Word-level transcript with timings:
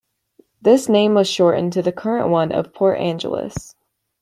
This 0.63 0.89
name 0.89 1.13
was 1.13 1.29
shortened 1.29 1.73
to 1.73 1.83
the 1.83 1.91
current 1.91 2.29
one 2.29 2.51
of 2.51 2.73
Port 2.73 2.97
Angeles. 2.97 3.75